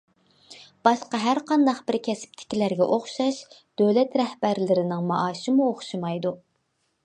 باشقا 0.87 1.19
ھەر 1.25 1.41
قانداق 1.51 1.81
بىر 1.91 1.97
كەسىپتىكىلەرگە 2.07 2.87
ئوخشاش 2.95 3.43
دۆلەت 3.83 4.19
رەھبەرلىرىنىڭ 4.23 5.07
مائاشىمۇ 5.15 5.69
ئوخشىمايدۇ. 5.75 6.37